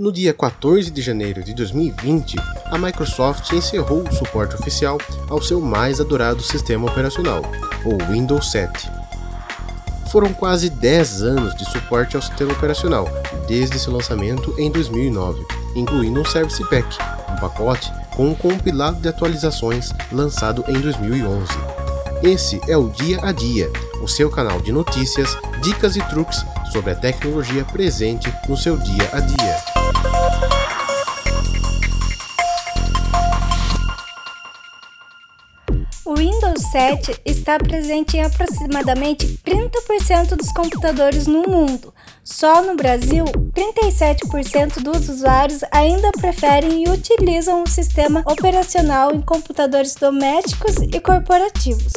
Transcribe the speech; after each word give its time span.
No 0.00 0.10
dia 0.10 0.32
14 0.32 0.90
de 0.90 1.02
janeiro 1.02 1.44
de 1.44 1.52
2020, 1.52 2.34
a 2.64 2.78
Microsoft 2.78 3.52
encerrou 3.52 4.02
o 4.02 4.14
suporte 4.14 4.54
oficial 4.54 4.96
ao 5.28 5.42
seu 5.42 5.60
mais 5.60 6.00
adorado 6.00 6.42
sistema 6.42 6.90
operacional, 6.90 7.42
o 7.84 8.10
Windows 8.10 8.50
7. 8.50 8.90
Foram 10.10 10.32
quase 10.32 10.70
10 10.70 11.20
anos 11.20 11.54
de 11.54 11.66
suporte 11.66 12.16
ao 12.16 12.22
sistema 12.22 12.50
operacional, 12.50 13.10
desde 13.46 13.78
seu 13.78 13.92
lançamento 13.92 14.54
em 14.56 14.70
2009, 14.70 15.44
incluindo 15.76 16.18
um 16.18 16.24
Service 16.24 16.64
Pack, 16.70 16.96
um 17.30 17.36
pacote 17.36 17.92
com 18.16 18.30
um 18.30 18.34
compilado 18.34 19.02
de 19.02 19.08
atualizações 19.08 19.90
lançado 20.10 20.64
em 20.66 20.80
2011. 20.80 21.46
Esse 22.22 22.58
é 22.66 22.76
o 22.76 22.88
Dia 22.88 23.18
a 23.22 23.32
Dia, 23.32 23.70
o 24.00 24.08
seu 24.08 24.30
canal 24.30 24.62
de 24.62 24.72
notícias, 24.72 25.36
dicas 25.60 25.94
e 25.94 26.00
truques 26.08 26.42
sobre 26.72 26.92
a 26.92 26.94
tecnologia 26.94 27.66
presente 27.66 28.32
no 28.48 28.56
seu 28.56 28.78
dia 28.78 29.10
a 29.12 29.20
dia. 29.20 29.49
O 36.10 36.16
Windows 36.16 36.60
7 36.72 37.20
está 37.24 37.56
presente 37.56 38.16
em 38.16 38.22
aproximadamente 38.24 39.38
30% 39.46 40.34
dos 40.34 40.50
computadores 40.50 41.28
no 41.28 41.42
mundo. 41.42 41.94
Só 42.24 42.60
no 42.62 42.74
Brasil, 42.74 43.24
37% 43.54 44.82
dos 44.82 45.08
usuários 45.08 45.60
ainda 45.70 46.10
preferem 46.10 46.82
e 46.82 46.90
utilizam 46.90 47.62
o 47.62 47.68
sistema 47.68 48.24
operacional 48.26 49.14
em 49.14 49.20
computadores 49.20 49.94
domésticos 49.94 50.78
e 50.78 50.98
corporativos. 50.98 51.92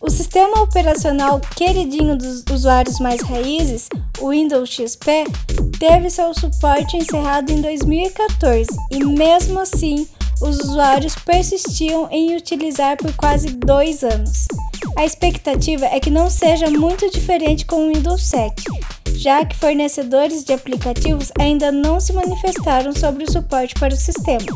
O 0.00 0.08
sistema 0.08 0.62
operacional 0.62 1.40
queridinho 1.56 2.16
dos 2.16 2.44
usuários 2.48 3.00
mais 3.00 3.20
raízes, 3.20 3.88
o 4.20 4.30
Windows 4.30 4.70
XP, 4.70 5.24
teve 5.80 6.08
seu 6.08 6.32
suporte 6.34 6.96
encerrado 6.96 7.50
em 7.50 7.60
2014 7.60 8.68
e, 8.92 9.04
mesmo 9.04 9.58
assim, 9.58 10.06
os 10.40 10.58
usuários 10.60 11.14
persistiam 11.14 12.08
em 12.10 12.36
utilizar 12.36 12.96
por 12.96 13.12
quase 13.14 13.48
dois 13.48 14.02
anos. 14.02 14.46
A 14.96 15.04
expectativa 15.04 15.86
é 15.86 16.00
que 16.00 16.10
não 16.10 16.30
seja 16.30 16.70
muito 16.70 17.10
diferente 17.10 17.64
com 17.64 17.84
o 17.84 17.92
Windows 17.92 18.22
7, 18.24 18.62
já 19.14 19.44
que 19.44 19.56
fornecedores 19.56 20.44
de 20.44 20.52
aplicativos 20.52 21.32
ainda 21.38 21.72
não 21.72 22.00
se 22.00 22.12
manifestaram 22.12 22.92
sobre 22.92 23.24
o 23.24 23.30
suporte 23.30 23.74
para 23.74 23.94
o 23.94 23.96
sistema. 23.96 24.46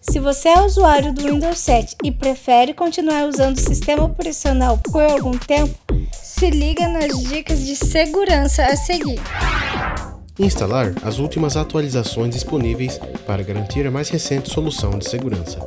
Se 0.00 0.20
você 0.20 0.48
é 0.48 0.60
usuário 0.60 1.12
do 1.12 1.22
Windows 1.22 1.58
7 1.58 1.96
e 2.04 2.12
prefere 2.12 2.72
continuar 2.72 3.28
usando 3.28 3.56
o 3.56 3.60
sistema 3.60 4.04
operacional 4.04 4.78
por 4.78 5.02
algum 5.02 5.36
tempo, 5.36 5.76
se 6.12 6.50
liga 6.50 6.88
nas 6.88 7.18
dicas 7.28 7.64
de 7.64 7.74
segurança 7.74 8.64
a 8.64 8.76
seguir. 8.76 9.20
Instalar 10.38 10.92
as 11.02 11.18
últimas 11.18 11.56
atualizações 11.56 12.34
disponíveis 12.34 13.00
para 13.26 13.42
garantir 13.42 13.86
a 13.86 13.90
mais 13.90 14.10
recente 14.10 14.50
solução 14.50 14.98
de 14.98 15.08
segurança. 15.08 15.58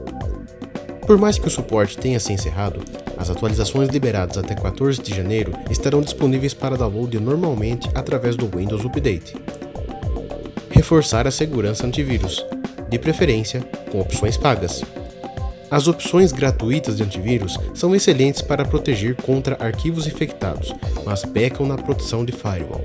Por 1.08 1.17
mais 1.17 1.39
que 1.39 1.48
o 1.48 1.50
suporte 1.50 1.98
tenha 1.98 2.20
se 2.20 2.31
encerrado, 2.31 2.80
as 3.17 3.31
atualizações 3.31 3.89
liberadas 3.89 4.38
até 4.38 4.53
14 4.53 5.02
de 5.02 5.16
janeiro 5.16 5.53
estarão 5.72 6.02
disponíveis 6.02 6.53
para 6.53 6.78
download 6.78 7.20
normalmente 7.20 7.89
através 7.95 8.36
do 8.36 8.45
Windows 8.45 8.86
Update. 8.86 9.36
Reforçar 10.70 11.26
a 11.26 11.31
segurança 11.31 11.88
antivírus, 11.88 12.45
de 12.88 13.00
preferência 13.00 13.61
com 13.92 14.00
opções 14.00 14.38
pagas. 14.38 14.83
As 15.72 15.88
opções 15.88 16.31
gratuitas 16.31 16.98
de 16.98 17.04
antivírus 17.04 17.58
são 17.73 17.95
excelentes 17.95 18.44
para 18.44 18.64
proteger 18.64 19.16
contra 19.16 19.58
arquivos 19.59 20.06
infectados, 20.06 20.76
mas 21.04 21.26
pecam 21.26 21.66
na 21.66 21.76
proteção 21.76 22.23
de 22.23 22.31
firewall. 22.31 22.83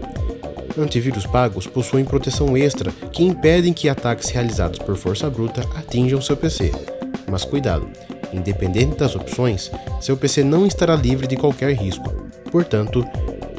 Antivírus 0.76 1.24
pagos 1.24 1.66
possuem 1.66 2.04
proteção 2.04 2.56
extra 2.56 2.90
que 3.12 3.22
impedem 3.22 3.72
que 3.72 3.88
ataques 3.88 4.30
realizados 4.30 4.78
por 4.78 4.96
força 4.96 5.30
bruta 5.30 5.62
atinjam 5.76 6.20
seu 6.20 6.36
PC. 6.36 6.72
Mas 7.30 7.44
cuidado, 7.44 7.88
independente 8.32 8.98
das 8.98 9.14
opções, 9.14 9.70
seu 10.00 10.16
PC 10.16 10.42
não 10.42 10.66
estará 10.66 10.96
livre 10.96 11.26
de 11.26 11.36
qualquer 11.36 11.72
risco. 11.74 12.12
Portanto, 12.50 13.06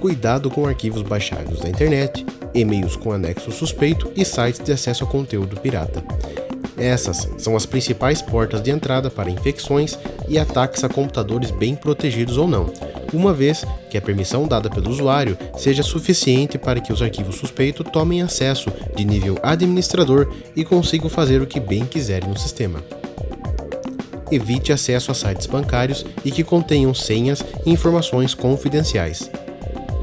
cuidado 0.01 0.49
com 0.49 0.67
arquivos 0.67 1.01
baixados 1.01 1.61
da 1.61 1.69
internet, 1.69 2.25
e-mails 2.53 2.95
com 2.95 3.11
anexo 3.11 3.51
suspeito 3.51 4.11
e 4.15 4.25
sites 4.25 4.63
de 4.63 4.73
acesso 4.73 5.05
a 5.05 5.07
conteúdo 5.07 5.59
pirata. 5.59 6.03
Essas 6.77 7.29
são 7.37 7.55
as 7.55 7.65
principais 7.65 8.21
portas 8.21 8.61
de 8.61 8.69
entrada 8.69 9.09
para 9.09 9.29
infecções 9.29 9.97
e 10.27 10.37
ataques 10.37 10.83
a 10.83 10.89
computadores 10.89 11.49
bem 11.51 11.75
protegidos 11.75 12.37
ou 12.37 12.47
não, 12.47 12.65
uma 13.15 13.33
vez 13.33 13.65
que 13.89 13.97
a 13.97 14.01
permissão 14.01 14.47
dada 14.47 14.69
pelo 14.69 14.89
usuário 14.89 15.37
seja 15.57 15.83
suficiente 15.83 16.57
para 16.57 16.79
que 16.79 16.91
os 16.91 17.01
arquivos 17.01 17.35
suspeitos 17.35 17.85
tomem 17.91 18.21
acesso 18.21 18.71
de 18.95 19.05
nível 19.05 19.37
administrador 19.41 20.33
e 20.55 20.63
consigam 20.63 21.09
fazer 21.09 21.41
o 21.41 21.47
que 21.47 21.59
bem 21.59 21.85
quiserem 21.85 22.29
no 22.29 22.37
sistema. 22.37 22.83
Evite 24.31 24.73
acesso 24.73 25.11
a 25.11 25.13
sites 25.13 25.45
bancários 25.45 26.05
e 26.23 26.31
que 26.31 26.43
contenham 26.43 26.93
senhas 26.93 27.43
e 27.65 27.71
informações 27.71 28.33
confidenciais. 28.33 29.29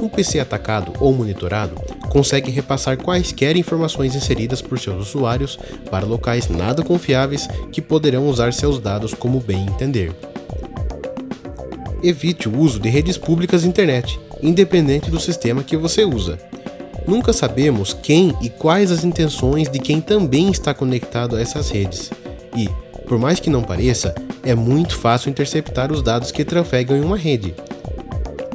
Um 0.00 0.08
PC 0.08 0.40
atacado 0.40 0.92
ou 1.00 1.12
monitorado 1.12 1.74
consegue 2.08 2.50
repassar 2.50 2.96
quaisquer 2.96 3.56
informações 3.56 4.14
inseridas 4.14 4.60
por 4.60 4.78
seus 4.78 5.08
usuários 5.08 5.58
para 5.90 6.04
locais 6.04 6.48
nada 6.48 6.82
confiáveis 6.82 7.48
que 7.70 7.80
poderão 7.80 8.28
usar 8.28 8.52
seus 8.52 8.78
dados 8.78 9.14
como 9.14 9.40
bem 9.40 9.66
entender. 9.66 10.12
Evite 12.02 12.48
o 12.48 12.58
uso 12.58 12.80
de 12.80 12.88
redes 12.88 13.16
públicas 13.16 13.62
de 13.62 13.68
internet, 13.68 14.18
independente 14.42 15.10
do 15.10 15.20
sistema 15.20 15.62
que 15.62 15.76
você 15.76 16.04
usa. 16.04 16.38
Nunca 17.06 17.32
sabemos 17.32 17.96
quem 18.02 18.34
e 18.40 18.50
quais 18.50 18.90
as 18.90 19.04
intenções 19.04 19.68
de 19.68 19.78
quem 19.78 20.00
também 20.00 20.50
está 20.50 20.74
conectado 20.74 21.36
a 21.36 21.40
essas 21.40 21.70
redes. 21.70 22.10
E, 22.56 22.68
por 23.06 23.18
mais 23.18 23.38
que 23.38 23.50
não 23.50 23.62
pareça, 23.62 24.14
é 24.42 24.54
muito 24.54 24.96
fácil 24.96 25.30
interceptar 25.30 25.92
os 25.92 26.02
dados 26.02 26.32
que 26.32 26.44
trafegam 26.44 26.96
em 26.96 27.04
uma 27.04 27.16
rede. 27.16 27.54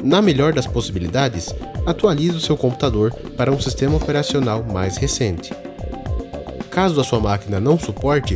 Na 0.03 0.21
melhor 0.21 0.53
das 0.53 0.67
possibilidades, 0.67 1.53
atualize 1.85 2.35
o 2.35 2.41
seu 2.41 2.57
computador 2.57 3.13
para 3.37 3.51
um 3.51 3.59
sistema 3.59 3.95
operacional 3.95 4.63
mais 4.63 4.97
recente. 4.97 5.53
Caso 6.69 6.99
a 6.99 7.03
sua 7.03 7.19
máquina 7.19 7.59
não 7.59 7.79
suporte, 7.79 8.35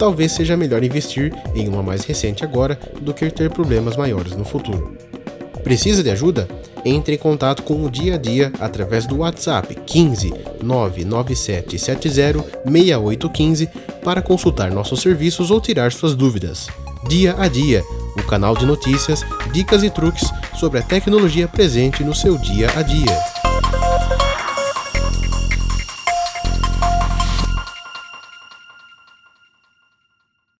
talvez 0.00 0.32
seja 0.32 0.56
melhor 0.56 0.82
investir 0.82 1.30
em 1.54 1.68
uma 1.68 1.82
mais 1.82 2.04
recente 2.04 2.42
agora 2.42 2.80
do 3.02 3.12
que 3.12 3.30
ter 3.30 3.50
problemas 3.50 3.98
maiores 3.98 4.34
no 4.34 4.46
futuro. 4.46 4.96
Precisa 5.62 6.02
de 6.02 6.08
ajuda? 6.10 6.48
Entre 6.82 7.16
em 7.16 7.18
contato 7.18 7.62
com 7.62 7.84
o 7.84 7.90
dia 7.90 8.14
a 8.14 8.16
dia 8.16 8.50
através 8.58 9.04
do 9.04 9.18
WhatsApp 9.18 9.74
15 9.74 10.32
99770 10.62 12.42
6815 12.64 13.68
para 14.02 14.22
consultar 14.22 14.70
nossos 14.70 15.02
serviços 15.02 15.50
ou 15.50 15.60
tirar 15.60 15.92
suas 15.92 16.14
dúvidas. 16.14 16.68
Dia 17.06 17.36
a 17.38 17.46
dia, 17.46 17.84
o 18.16 18.22
canal 18.22 18.56
de 18.56 18.64
notícias, 18.64 19.22
dicas 19.52 19.82
e 19.82 19.90
truques 19.90 20.30
sobre 20.58 20.78
a 20.78 20.82
tecnologia 20.82 21.46
presente 21.46 22.02
no 22.02 22.14
seu 22.14 22.38
dia 22.38 22.70
a 22.74 22.80
dia. 22.80 23.39